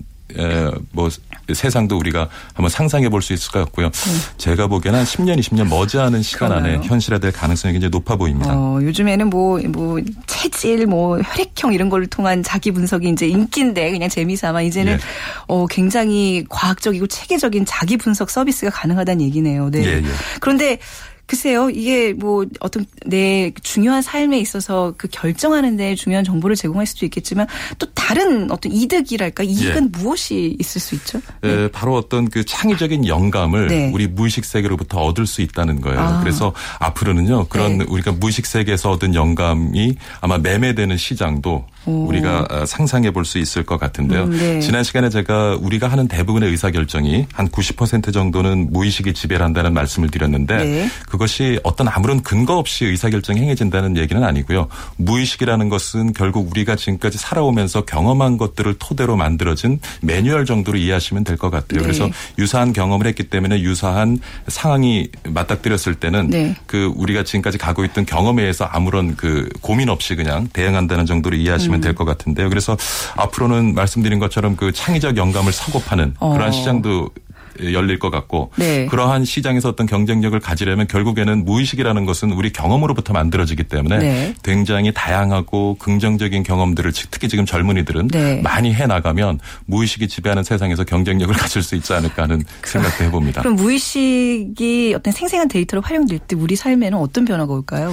[0.93, 1.09] 뭐
[1.53, 3.91] 세상도 우리가 한번 상상해 볼 수 있을 것 같고요.
[3.91, 4.11] 네.
[4.37, 6.75] 제가 보기에는 한 10년, 20년 머지않은 시간 그러나요?
[6.79, 8.53] 안에 현실화될 가능성이 굉장히 높아 보입니다.
[8.53, 14.09] 어, 요즘에는 뭐, 뭐, 체질, 뭐, 혈액형 이런 걸 통한 자기 분석이 이제 인기인데 그냥
[14.09, 14.99] 재미삼아 이제는 예.
[15.47, 19.71] 어, 굉장히 과학적이고 체계적인 자기 분석 서비스가 가능하다는 얘기네요.
[19.71, 19.85] 네.
[19.85, 20.03] 예, 예.
[20.41, 20.79] 그런데
[21.27, 27.07] 글쎄요, 이게 뭐 어떤 내 중요한 삶에 있어서 그 결정하는 데 중요한 정보를 제공할 수도
[27.07, 27.47] 있겠지만
[27.79, 29.99] 또 다른 어떤 이득이랄까 이익은 예.
[29.99, 31.21] 무엇이 있을 수 있죠?
[31.41, 31.57] 네.
[31.57, 31.69] 네.
[31.69, 33.91] 바로 어떤 그 창의적인 영감을 네.
[33.95, 36.01] 우리 무의식 세계로부터 얻을 수 있다는 거예요.
[36.01, 36.21] 아.
[36.21, 37.85] 그래서 앞으로는요 그런 네.
[37.89, 42.07] 우리가 무의식 세계에서 얻은 영감이 아마 매매되는 시장도 오.
[42.09, 44.25] 우리가 어, 상상해 볼 수 있을 것 같은데요.
[44.25, 44.61] 음, 네.
[44.61, 50.57] 지난 시간에 제가 우리가 하는 대부분의 의사결정이 한 90% 정도는 무의식이 지배를 한다는 말씀을 드렸는데
[50.57, 50.89] 네.
[51.09, 54.67] 그것이 어떤 아무런 근거 없이 의사결정이 행해진다는 얘기는 아니고요.
[54.97, 61.51] 무의식이라는 것은 결국 우리가 지금까지 살아오면서 경험한 것들을 토대로 만들어진 매뉴얼 정도로 이해하시면 될 것
[61.51, 61.81] 같아요.
[61.81, 61.83] 네.
[61.83, 64.19] 그래서 유사한 경험을 했기 때문에 유사한
[64.49, 66.55] 상황이 맞닥뜨렸을 때는 네.
[66.67, 71.72] 그 우리가 지금까지 가고 있던 경험에 의해서 아무런 그 고민 없이 그냥 대응한다는 정도로 이해하시면
[71.73, 71.81] 보시면 음.
[71.81, 72.49] 될것 같은데요.
[72.51, 72.77] 그래서
[73.17, 76.33] 앞으로는 말씀드린 것처럼 그 창의적 영감을 사고 파는 어.
[76.33, 77.11] 그러한 시장도
[77.61, 78.87] 열릴 것 같고 네.
[78.87, 84.35] 그러한 시장에서 어떤 경쟁력을 가지려면 결국에는 무의식이라는 것은 우리 경험으로부터 만들어지기 때문에 네.
[84.43, 88.41] 굉장히 다양하고 긍정적인 경험들을 특히 지금 젊은이들은 네.
[88.43, 93.43] 많이 해 나가면 무의식이 지배하는 세상에서 경쟁력을 가질 수 있지 않을까 하는 생각도 해봅니다.
[93.43, 97.93] 그럼 무의식이 어떤 생생한 데이터로 활용될 때 우리 삶에는 어떤 변화가 올까요?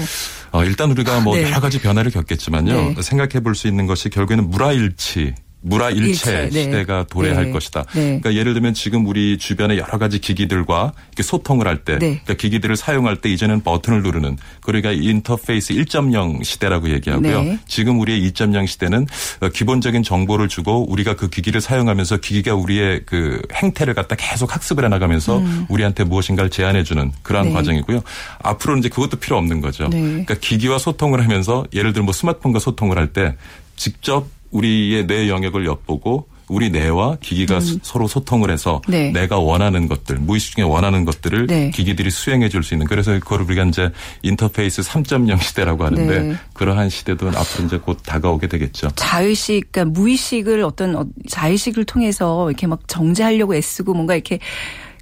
[0.52, 1.44] 어, 일단 우리가 뭐 네.
[1.44, 2.74] 여러 가지 변화를 겪겠지만요.
[2.74, 2.96] 네.
[3.02, 6.64] 생각해 볼 수 있는 것이 결국에는 물화일치 물화일체 일체, 네.
[6.64, 7.52] 시대가 도래할 네.
[7.52, 7.84] 것이다.
[7.94, 8.20] 네.
[8.22, 12.22] 그러니까 예를 들면 지금 우리 주변에 여러 가지 기기들과 이렇게 소통을 할때 네.
[12.24, 17.44] 그러니까 기기들을 사용할 때 이제는 버튼을 누르는 그러니까 인터페이스 1.0 시대라고 얘기하고요.
[17.44, 17.60] 네.
[17.68, 19.08] 지금 우리의 2.0 시대는
[19.54, 25.40] 기본적인 정보를 주고 우리가 그 기기를 사용하면서 기기가 우리의 그 행태를 갖다 계속 학습을 해나가면서
[25.40, 25.66] 음.
[25.68, 27.54] 우리한테 무엇인가를 제안해 주는 그러한 네.
[27.54, 28.02] 과정이고요.
[28.44, 29.90] 앞으로는 이제 그것도 필요 없는 거죠.
[29.90, 33.36] 그러니까 기기와 소통을 하면서 예를 들어 뭐 스마트폰과 소통을 할 때
[33.76, 37.80] 직접 우리의 뇌 영역을 엿보고 우리 뇌와 기기가 음.
[37.84, 39.12] 서로 소통을 해서 네.
[39.12, 41.70] 내가 원하는 것들 무의식 중에 원하는 것들을 네.
[41.70, 43.92] 기기들이 수행해 줄 수 있는 그래서 그걸 우리가 이제
[44.24, 46.36] 인터페이스 3.0 시대라고 하는데 네.
[46.54, 48.90] 그러한 시대도 앞으로 이제 곧 다가오게 되겠죠.
[48.96, 54.40] 자의식 그러니까 무의식을 어떤 어, 자의식을 통해서 이렇게 막 정제하려고 애쓰고 뭔가 이렇게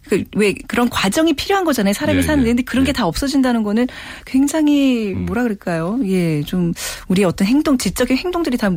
[0.07, 1.93] 그 왜 그런 과정이 필요한 거잖아요.
[1.93, 2.51] 사람이 예, 사는데 예.
[2.51, 2.87] 근데 그런 예.
[2.91, 3.87] 게다 없어진다는 거는
[4.25, 5.25] 굉장히 음.
[5.25, 5.99] 뭐라 그럴까요?
[6.05, 6.73] 예, 좀
[7.07, 8.69] 우리의 어떤 행동, 지적인 행동들이 다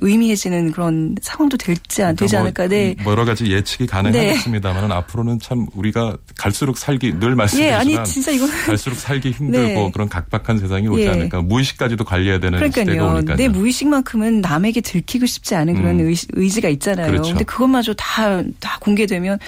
[0.00, 2.68] 무의미해지는 그런 상황도 될지 그러니까 되지 않을까.
[2.68, 2.94] 네.
[3.02, 4.94] 뭐 여러 가지 예측이 가능하겠습니다만 네.
[4.94, 9.90] 앞으로는 참 우리가 갈수록 살기 늘 말씀드리지만 예, 아니 진짜 이거 갈수록 살기 힘들고 네.
[9.92, 11.08] 그런 각박한 세상이 오지 예.
[11.08, 11.42] 않을까.
[11.42, 12.84] 무의식까지도 관리해야 되는 그러니까요.
[12.84, 13.36] 시대가 오니까요.
[13.36, 16.14] 내 무의식만큼은 남에게 들키고 싶지 않은 그런 음.
[16.32, 17.10] 의지가 있잖아요.
[17.10, 17.30] 그렇죠.
[17.32, 19.38] 근데 그것마저 다 다 공개되면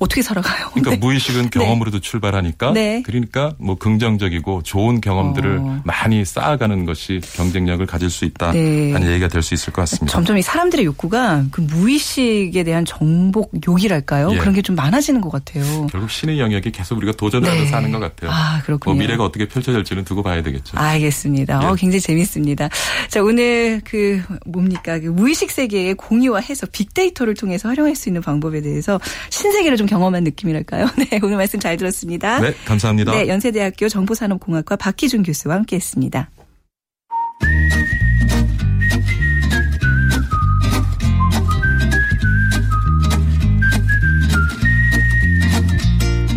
[0.00, 0.70] 어떻게 살아가요?
[0.70, 0.96] 그러니까 네.
[0.96, 1.50] 무의식은 네.
[1.50, 2.00] 경험으로도 네.
[2.00, 3.02] 출발하니까 네.
[3.04, 5.80] 그러니까 뭐 긍정적이고 좋은 경험들을 어.
[5.84, 8.92] 많이 쌓아가는 것이 경쟁력을 가질 수 있다 네.
[8.92, 10.12] 하는 얘기가 될 수 있을 것 같습니다.
[10.12, 14.32] 점점 이 사람들의 욕구가 그 무의식에 대한 정복 욕이랄까요?
[14.32, 14.38] 예.
[14.38, 15.86] 그런 게 좀 많아지는 것 같아요.
[15.90, 17.70] 결국 신의 영역이 계속 우리가 도전하면서 네.
[17.70, 18.30] 사는 것 같아요.
[18.30, 18.94] 아 그렇군요.
[18.94, 20.76] 뭐 미래가 어떻게 펼쳐질지는 두고 봐야 되겠죠.
[20.78, 21.60] 알겠습니다.
[21.62, 21.66] 예.
[21.66, 22.68] 어, 굉장히 재밌습니다.
[23.08, 28.98] 자 오늘 그 뭡니까 그 무의식 세계의 공유화해서 빅데이터를 통해서 활용할 수 있는 방법에 대해서
[29.30, 30.88] 신세계를 좀 경험한 느낌이랄까요?
[31.10, 32.40] 네 오늘 말씀 잘 들었습니다.
[32.40, 33.12] 네 감사합니다.
[33.12, 36.30] 네 연세대학교 정보산업공학과 박희준 교수와 함께했습니다.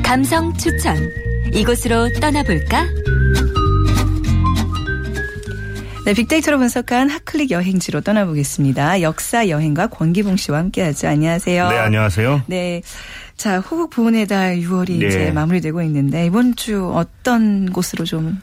[0.03, 0.95] 감성 추천.
[1.53, 2.87] 이곳으로 떠나볼까?
[6.05, 9.01] 네, 빅데이터로 분석한 핫클릭 여행지로 떠나보겠습니다.
[9.01, 11.07] 역사 여행가 권기봉 씨와 함께하죠.
[11.07, 11.69] 안녕하세요.
[11.69, 12.43] 네, 안녕하세요.
[12.47, 12.81] 네.
[13.37, 15.07] 자, 호국 부문의 달 6월이 네.
[15.07, 18.39] 이제 마무리되고 있는데 이번 주 어떤 곳으로 좀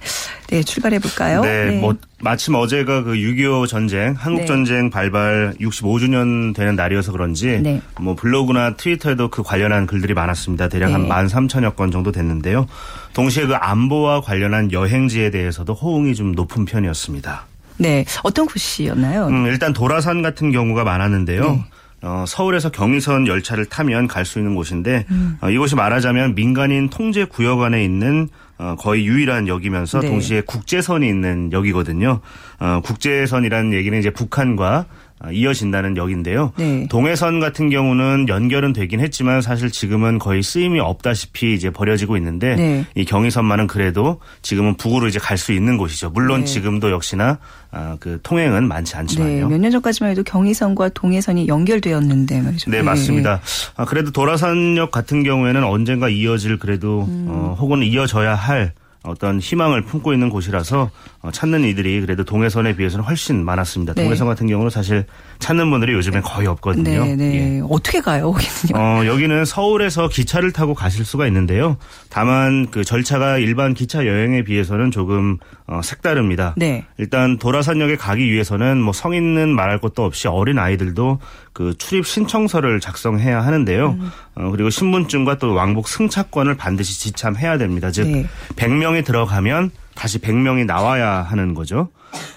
[0.49, 1.43] 네, 출발해 볼까요?
[1.43, 4.47] 네, 네, 뭐 마침 어제가 그 6.25 전쟁, 한국 네.
[4.47, 7.81] 전쟁 발발 65주년 되는 날이어서 그런지 네.
[8.01, 10.69] 뭐 블로그나 트위터에도 그 관련한 글들이 많았습니다.
[10.69, 12.67] 대략 한 13,000여 건 정도 됐는데요.
[13.15, 17.47] 동시에 그 안보와 관련한 여행지에 대해서도 호응이 좀 높은 편이었습니다.
[17.79, 19.29] 네, 어떤 곳이었나요?
[19.29, 21.65] 음, 일단 도라산 같은 경우가 많았는데요.
[22.03, 22.09] 네.
[22.09, 25.39] 어, 서울에서 경의선 열차를 타면 갈 수 있는 곳인데 음.
[25.41, 30.09] 어, 이곳이 말하자면 민간인 통제 구역 안에 있는 어, 거의 유일한 역이면서 네.
[30.09, 32.21] 동시에 국제선이 있는 역이거든요.
[32.61, 34.85] 어, 국제선이라는 얘기는 이제 북한과 아,
[35.33, 36.53] 이어진다는 역인데요.
[36.57, 36.87] 네.
[36.89, 42.87] 동해선 같은 경우는 연결은 되긴 했지만 사실 지금은 거의 쓰임이 없다시피 이제 버려지고 있는데 네.
[42.95, 46.11] 이 경의선만은 그래도 지금은 북으로 이제 갈 수 있는 곳이죠.
[46.11, 46.47] 물론 네.
[46.47, 47.39] 지금도 역시나
[47.71, 49.49] 아, 그 통행은 많지 않지만요.
[49.49, 49.55] 네.
[49.55, 52.71] 몇년 전까지만 해도 경의선과 동해선이 연결되었는데 말이죠.
[52.71, 52.83] 네, 네.
[52.83, 53.41] 맞습니다.
[53.77, 57.27] 아, 그래도 도라산역 같은 경우에는 언젠가 이어질 그래도 음.
[57.29, 60.91] 어, 혹은 이어져야 할 어떤 희망을 품고 있는 곳이라서
[61.23, 63.95] 어, 찾는 이들이 그래도 동해선에 비해서는 훨씬 많았습니다.
[63.95, 64.05] 네.
[64.05, 65.07] 동해선 같은 경우는 사실
[65.39, 67.05] 찾는 분들이 요즘엔 거의 없거든요.
[67.05, 67.57] 네, 네.
[67.57, 67.63] 예.
[67.69, 68.75] 어떻게 가요, 거기는요?
[68.79, 71.79] 어, 여기는 서울에서 기차를 타고 가실 수가 있는데요.
[72.11, 75.39] 다만 그 절차가 일반 기차 여행에 비해서는 조금
[75.71, 76.55] 어, 색다릅니다.
[76.57, 76.85] 네.
[76.99, 81.21] 일단 도라산역에 가기 위해서는 뭐 성인은 말할 것도 없이 어린 아이들도
[81.53, 83.91] 그 출입 신청서를 작성해야 하는데요.
[83.91, 84.11] 음.
[84.35, 87.93] 어, 그리고 신분증과 또 왕복 승차권을 반드시 지참해야 됩니다.
[87.93, 88.27] 즉 네.
[88.57, 91.89] 100명이 들어가면 다시 100명이 나와야 하는 거죠.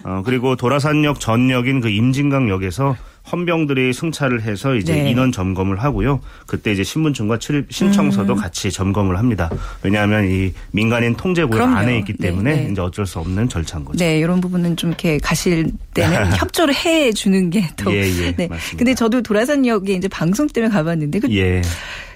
[0.04, 2.96] 어, 그리고 도라산역 전역인 그 임진강역에서
[3.32, 5.12] 헌병들이 승차를 해서 이제 네.
[5.12, 6.20] 인원 점검을 하고요.
[6.46, 8.38] 그때 이제 신분증과 출입 신청서도 음.
[8.38, 9.50] 같이 점검을 합니다.
[9.82, 12.72] 왜냐하면 이 민간인 통제구역 안에 있기 네, 때문에 네, 네.
[12.72, 13.98] 이제 어쩔 수 없는 절차인 거죠.
[13.98, 17.94] 네, 이런 부분은 좀 이렇게 가실 때는 협조를 해 주는 게 또.
[17.94, 18.36] 예, 예.
[18.36, 18.48] 네.
[18.48, 18.78] 맞습니다.
[18.78, 21.62] 근데 저도 도라산역에 이제 방송 때문에 가봤는데 그 예.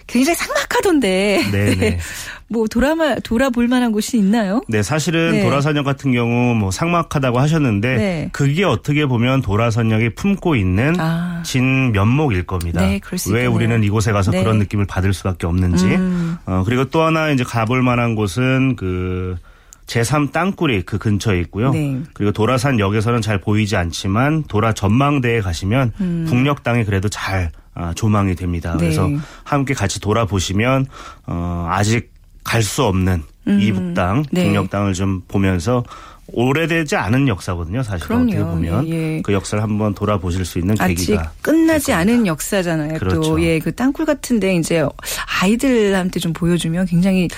[0.08, 1.50] 굉장히 삭막하던데.
[1.52, 1.76] 네네.
[1.76, 2.00] 네.
[2.50, 4.62] 뭐 돌아마 돌아볼 만한 곳이 있나요?
[4.70, 5.44] 네, 사실은 네.
[5.44, 8.30] 도라선역 같은 경우 뭐 삭막하다고 하셨는데 네.
[8.32, 11.44] 그게 어떻게 보면 도라선역이 품고 있는 아.
[11.46, 12.82] 진 면목일 겁니다.
[12.82, 14.42] 네, 왜 우리는 이곳에 가서 네.
[14.42, 15.86] 그런 느낌을 받을 수밖에 없는지.
[15.86, 16.38] 음.
[16.46, 19.36] 어, 그리고 또 하나 이제 가볼 만한 곳은 그
[19.88, 21.72] 제3 땅굴이 그 근처에 있고요.
[21.72, 22.02] 네.
[22.14, 26.26] 그리고 도라산 역에서는 잘 보이지 않지만 도라 전망대에 가시면 음.
[26.30, 28.72] 북녘 땅이 그래도 잘 아, 조망이 됩니다.
[28.74, 28.80] 네.
[28.80, 29.08] 그래서
[29.44, 30.86] 함께 같이 돌아보시면
[31.28, 32.12] 어, 아직
[32.44, 33.60] 갈 수 없는 음.
[33.62, 34.46] 이북 땅, 네.
[34.48, 35.84] 북녘 땅을 좀 보면서
[36.34, 37.84] 오래되지 않은 역사거든요.
[37.84, 38.24] 사실 그럼요.
[38.26, 39.22] 어떻게 보면 예, 예.
[39.22, 43.00] 그 역사를 한번 돌아보실 수 있는 계기가 끝나지 않은 역사잖아요.
[43.00, 43.22] 그렇죠.
[43.22, 44.86] 또 예, 그 땅굴 같은데 이제
[45.42, 47.30] 아이들한테 좀 보여주면 굉장히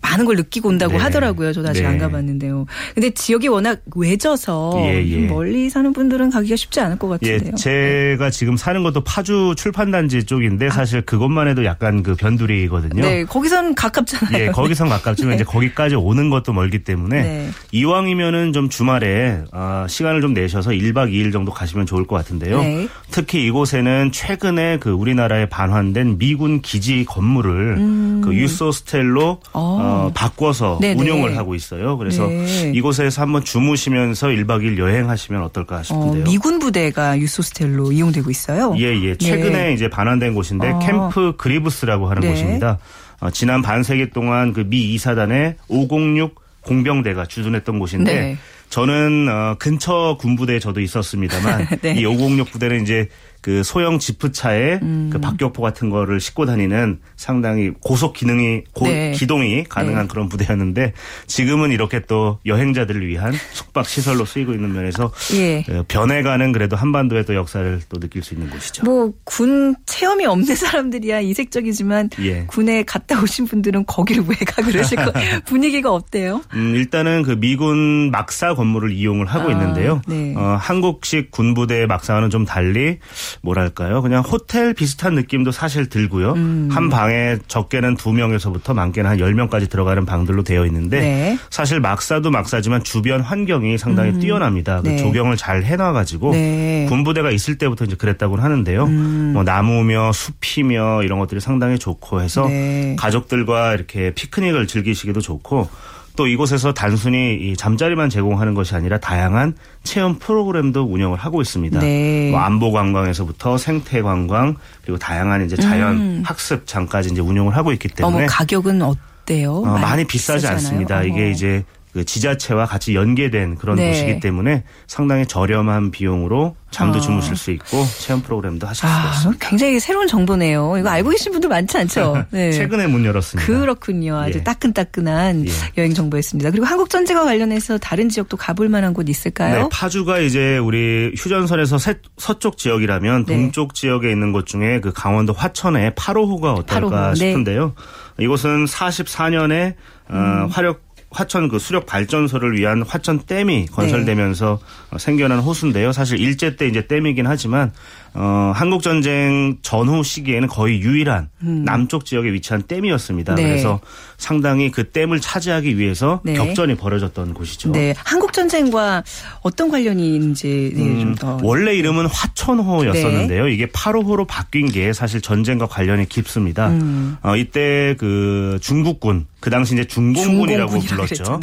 [0.00, 0.98] 많은 걸 느끼고 온다고 네.
[0.98, 1.52] 하더라고요.
[1.52, 1.88] 저도 아직 네.
[1.88, 2.66] 안 가봤는데요.
[2.94, 5.26] 근데 지역이 워낙 외져서 예, 예.
[5.26, 7.52] 멀리 사는 분들은 가기가 쉽지 않을 것 예, 같은데요.
[7.52, 10.70] 예, 제가 지금 사는 것도 파주 출판단지 쪽인데 아.
[10.70, 13.02] 사실 그것만 해도 약간 그 변두리거든요.
[13.02, 14.44] 네, 거기선 가깝잖아요.
[14.44, 15.34] 예, 거기선 가깝지만 네.
[15.36, 17.50] 이제 거기까지 오는 것도 멀기 때문에 네.
[17.72, 22.60] 이왕이면 은 좀 주말에 아, 시간을 좀 내셔서 1박 2일 정도 가시면 좋을 것 같은데요.
[22.62, 22.88] 네.
[23.10, 28.20] 특히 이곳에는 최근에 그 우리나라에 반환된 미군 기지 건물을 음.
[28.24, 29.60] 그 유소스텔로 어.
[29.60, 31.00] 어 어, 바꿔서 네네.
[31.00, 31.98] 운영을 하고 있어요.
[31.98, 32.72] 그래서 네.
[32.74, 36.22] 이곳에서 한번 주무시면서 1박 2일 여행하시면 어떨까 싶은데요.
[36.22, 38.74] 어, 미군 부대가 유소스텔로 이용되고 있어요.
[38.78, 39.16] 예, 예.
[39.16, 39.72] 최근에 네.
[39.74, 40.78] 이제 반환된 곳인데 어.
[40.78, 42.28] 캠프 그리브스라고 하는 네.
[42.32, 42.78] 곳입니다.
[43.20, 48.36] 어, 지난 반세기 동안 그 미 이사단의 506 공병대가 주둔했던 곳인데 네.
[48.68, 51.94] 저는 어, 근처 군부대에 저도 있었습니다만 네.
[51.94, 53.08] 이 506 부대는 이제
[53.46, 55.08] 그 소형 지프차에 음.
[55.12, 59.12] 그 박격포 같은 거를 싣고 다니는 상당히 고속 기능이 고, 네.
[59.12, 60.08] 기동이 가능한 네.
[60.08, 60.94] 그런 부대였는데
[61.28, 65.64] 지금은 이렇게 또 여행자들을 위한 숙박 시설로 쓰이고 있는 면에서 예.
[65.70, 68.84] 어, 변해가는 그래도 한반도의 또 역사를 또 느낄 수 있는 곳이죠.
[68.84, 72.46] 뭐 군 체험이 없는 사람들이야 이색적이지만 예.
[72.46, 75.12] 군에 갔다 오신 분들은 거기를 왜 가 그러실 거
[75.46, 76.42] 분위기가 어때요?
[76.54, 80.02] 음, 일단은 그 미군 막사 건물을 이용을 하고 아, 있는데요.
[80.08, 80.34] 네.
[80.36, 82.98] 어, 한국식 군부대 막사와는 좀 달리
[83.42, 84.02] 뭐랄까요?
[84.02, 86.32] 그냥 호텔 비슷한 느낌도 사실 들고요.
[86.32, 86.68] 음.
[86.70, 91.38] 한 방에 적게는 두 명에서부터 많게는 한 열 명까지 들어가는 방들로 되어 있는데 네.
[91.50, 94.20] 사실 막사도 막사지만 주변 환경이 상당히 음.
[94.20, 94.82] 뛰어납니다.
[94.82, 94.96] 그 네.
[94.96, 96.86] 그 조경을 잘 해놔 가지고 네.
[96.88, 98.84] 군부대가 있을 때부터 이제 그랬다고 하는데요.
[98.84, 99.30] 음.
[99.32, 102.94] 뭐 나무며 숲이며 이런 것들이 상당히 좋고 해서 네.
[102.98, 105.68] 가족들과 이렇게 피크닉을 즐기시기도 좋고
[106.16, 111.78] 또 이곳에서 단순히 이 잠자리만 제공하는 것이 아니라 다양한 체험 프로그램도 운영을 하고 있습니다.
[111.80, 112.30] 네.
[112.30, 116.22] 뭐 안보 관광에서부터 생태 관광 그리고 다양한 이제 자연 음.
[116.24, 119.58] 학습 장까지 이제 운영을 하고 있기 때문에 가격은 어때요?
[119.58, 120.96] 어, 많이, 많이 비싸지 않습니다.
[120.96, 121.04] 어머.
[121.04, 121.64] 이게 이제
[121.96, 123.88] 그 지자체와 같이 연계된 그런 네.
[123.88, 127.00] 곳이기 때문에 상당히 저렴한 비용으로 잠도 아.
[127.00, 129.48] 주무실 수 있고 체험 프로그램도 하실 아, 수가 있습니다.
[129.48, 130.76] 굉장히 새로운 정보네요.
[130.76, 132.24] 이거 알고 계신 분들 많지 않죠?
[132.30, 132.52] 네.
[132.52, 133.46] 최근에 문 열었습니다.
[133.50, 134.18] 그렇군요.
[134.18, 134.44] 아주 예.
[134.44, 135.50] 따끈따끈한 예.
[135.78, 136.50] 여행 정보였습니다.
[136.50, 139.62] 그리고 한국 전쟁과 관련해서 다른 지역도 가볼 만한 곳 있을까요?
[139.62, 143.36] 네, 파주가 이제 우리 휴전선에서 세, 서쪽 지역이라면 네.
[143.36, 147.16] 동쪽 지역에 있는 곳 중에 그 강원도 화천의 파로호가 어떨까 8호.
[147.16, 147.72] 싶은데요.
[148.18, 149.76] 이곳은 44년에
[150.10, 150.42] 어, 음.
[150.44, 150.85] 어, 화력
[151.16, 154.60] 화천 그 수력 발전소를 위한 화천 댐이 건설되면서
[154.92, 154.98] 네.
[154.98, 155.92] 생겨난 호수인데요.
[155.92, 157.72] 사실 일제 때 이제 댐이긴 하지만
[158.18, 161.64] 어, 한국 전쟁 전후 시기에는 거의 유일한 음.
[161.64, 163.34] 남쪽 지역에 위치한 댐이었습니다.
[163.34, 163.42] 네.
[163.42, 163.80] 그래서
[164.16, 166.32] 상당히 그 댐을 차지하기 위해서 네.
[166.32, 167.72] 격전이 벌어졌던 곳이죠.
[167.72, 167.94] 네.
[167.98, 169.04] 한국 전쟁과
[169.42, 173.44] 어떤 관련이 있는지 네, 음, 좀더 원래 이름은 화천호였었는데요.
[173.44, 173.52] 네.
[173.52, 176.68] 이게 8호호로 바뀐 게 사실 전쟁과 관련이 깊습니다.
[176.68, 177.18] 음.
[177.22, 181.38] 어, 이때 그 중국군 그 당시 이제 중공군이라고 불렀죠.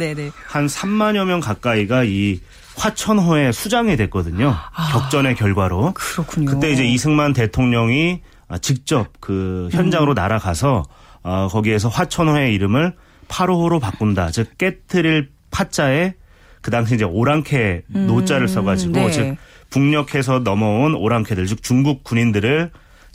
[0.46, 2.40] 한 3만여 명 가까이가 이
[2.76, 4.54] 화천호에 수장이 됐거든요.
[4.74, 5.92] 아, 격전의 결과로.
[5.94, 6.50] 그렇군요.
[6.50, 8.22] 그때 이제 이승만 대통령이
[8.60, 10.14] 직접 그 현장으로 음.
[10.14, 10.82] 날아가서
[11.22, 12.94] 어, 거기에서 화천호의 이름을
[13.28, 14.30] 파로호로 바꾼다.
[14.30, 16.14] 즉 깨트릴 파자에
[16.60, 19.10] 그 당시 이제 오랑캐 음, 노자를 써가지고 네.
[19.10, 19.36] 즉
[19.70, 22.70] 북녘에서 넘어온 오랑캐들 즉 중국 군인들을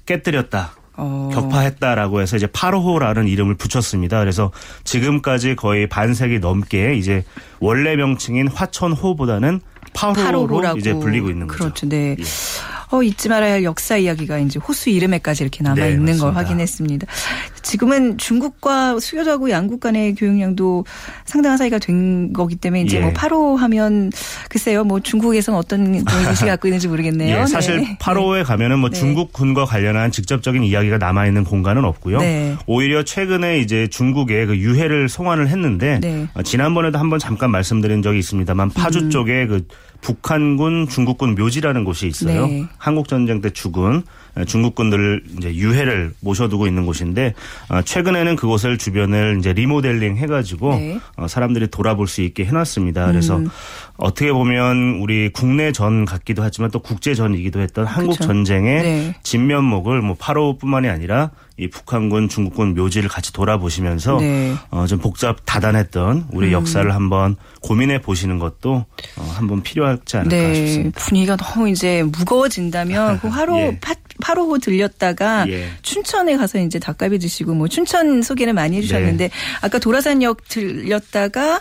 [0.06, 0.74] 깨뜨렸다.
[1.00, 1.30] 어.
[1.34, 4.20] 격파했다라고 해서 이제 파로호라는 이름을 붙였습니다.
[4.20, 4.52] 그래서
[4.84, 7.24] 지금까지 거의 반세기 넘게 이제
[7.60, 9.62] 원래 명칭인 화천호보다는
[9.94, 11.64] 파로로 파로로 이제 불리고 있는 거죠.
[11.64, 11.88] 그렇죠.
[11.88, 12.16] 네.
[12.20, 12.24] 예.
[12.92, 17.06] 어, 잊지 말아야 할 역사 이야기가 이제 호수 이름에까지 이렇게 남아 네, 있는 걸 확인했습니다.
[17.62, 20.86] 지금은 중국과 수교자고 양국 간의 교육량도
[21.26, 23.02] 상당한 사이가 된 거기 때문에 이제 예.
[23.02, 24.12] 뭐 파로 하면
[24.50, 25.96] 글쎄요, 뭐 중국에서는 어떤
[26.30, 27.42] 의식 갖고 있는지 모르겠네요.
[27.42, 27.98] 예, 사실 네.
[28.00, 29.00] 파로에 가면은 뭐 네.
[29.00, 32.20] 중국군과 관련한 직접적인 이야기가 남아 있는 공간은 없고요.
[32.20, 32.56] 네.
[32.66, 36.28] 오히려 최근에 이제 중국에 그 유해를 송환을 했는데 네.
[36.44, 39.10] 지난번에도 한번 잠깐 말씀드린 적이 있습니다만 파주 음.
[39.12, 39.68] 쪽에 그
[40.02, 42.48] 북한군, 중국군 묘지라는 곳이 있어요.
[42.48, 42.66] 네.
[42.78, 44.04] 한국 전쟁 때 죽은
[44.48, 47.34] 중국군들 이제 유해를 모셔두고 있는 곳인데
[47.70, 51.00] 어, 최근에는 그곳을 주변을 이제 리모델링 해가지고 네.
[51.18, 53.08] 어, 사람들이 돌아볼 수 있게 해놨습니다.
[53.08, 53.50] 그래서 음.
[54.00, 58.28] 어떻게 보면 우리 국내 전 같기도 하지만 또 국제 전이기도 했던 한국 그렇죠.
[58.28, 59.16] 전쟁의 네.
[59.24, 64.56] 진면목을 뭐 8호뿐만이 아니라 이 북한군, 중국군 묘지를 같이 돌아보시면서 네.
[64.72, 66.52] 어, 좀 복잡 다단했던 우리 음.
[66.54, 68.86] 역사를 한번 고민해 보시는 것도
[69.18, 70.56] 어, 한번 필요하지 않을까 네.
[70.56, 71.00] 싶습니다.
[71.02, 73.78] 분위기가 너무 이제 무거워진다면 그 화로 예.
[73.82, 75.68] 파, 파로호 들렸다가 예.
[75.82, 79.34] 춘천에 가서 이제 닭갈비 드시고 뭐 춘천 소개를 많이 해주셨는데 네.
[79.62, 81.60] 아까 도라산역 들렸다가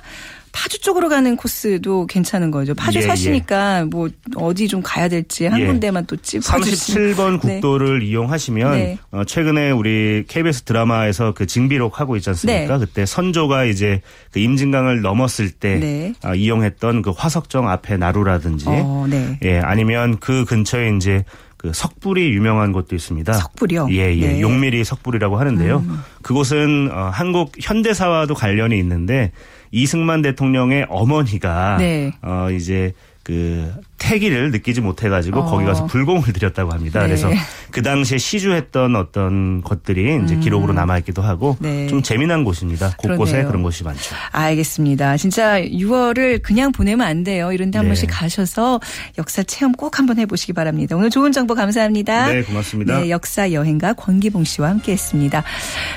[0.52, 2.74] 파주 쪽으로 가는 코스도 괜찮은 거죠.
[2.74, 3.84] 파주 예, 사시니까 예.
[3.84, 5.66] 뭐 어디 좀 가야 될지 한 예.
[5.66, 8.06] 군데만 또 찍어 37번 국도를 네.
[8.06, 8.98] 이용하시면 네.
[9.10, 12.78] 어, 최근에 우리 KBS 드라마에서 그 징비록 하고 있지 않습니까?
[12.78, 12.84] 네.
[12.84, 14.00] 그때 선조가 이제
[14.32, 16.12] 그 임진강을 넘었을 때 네.
[16.24, 19.38] 어, 이용했던 그 화석정 앞에 나루라든지 어, 네.
[19.42, 21.24] 예 아니면 그 근처에 이제
[21.58, 23.32] 그 석불이 유명한 곳도 있습니다.
[23.32, 23.88] 석불이요?
[23.90, 24.26] 예, 예.
[24.28, 24.40] 네.
[24.40, 25.78] 용미리 석불이라고 하는데요.
[25.78, 26.00] 음.
[26.22, 29.32] 그곳은 어, 한국 현대사와도 관련이 있는데
[29.70, 32.12] 이승만 대통령의 어머니가 네.
[32.22, 35.44] 어 이제 그 태기를 느끼지 못해가지고 어.
[35.44, 37.00] 거기 가서 불공을 들였다고 합니다.
[37.00, 37.06] 네.
[37.08, 37.30] 그래서
[37.70, 40.40] 그 당시에 시주했던 어떤 것들이 이제 음.
[40.40, 41.86] 기록으로 남아있기도 하고 네.
[41.88, 42.94] 좀 재미난 곳입니다.
[42.96, 43.48] 곳곳에 그러네요.
[43.48, 44.14] 그런 곳이 많죠.
[44.30, 45.16] 알겠습니다.
[45.16, 47.52] 진짜 6월을 그냥 보내면 안 돼요.
[47.52, 47.90] 이런 데 한 네.
[47.90, 48.80] 번씩 가셔서
[49.18, 50.96] 역사 체험 꼭 한번 해보시기 바랍니다.
[50.96, 52.28] 오늘 좋은 정보 감사합니다.
[52.32, 53.00] 네, 고맙습니다.
[53.00, 55.42] 네, 역사 여행가 권기봉 씨와 함께했습니다.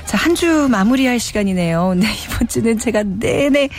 [0.06, 1.94] 자, 한 주 마무리할 시간이네요.
[1.96, 3.70] 네, 이번 주는 제가 내내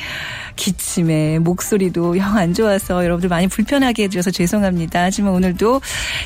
[0.57, 5.05] 기침에 목소리도 영 안 좋아서 여러분들 많이 불편하게 해주셔서 죄송합니다.
[5.05, 5.81] 하지만 오늘도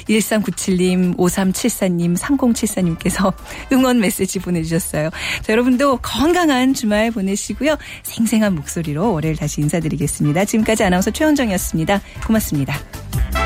[0.08, 3.32] 1397님, 5374님, 3074님께서
[3.72, 5.10] 응원 메시지 보내주셨어요.
[5.42, 7.76] 자, 여러분도 건강한 주말 보내시고요.
[8.02, 10.44] 생생한 목소리로 월요일 다시 인사드리겠습니다.
[10.44, 12.00] 지금까지 아나운서 최원정이었습니다.
[12.26, 13.45] 고맙습니다.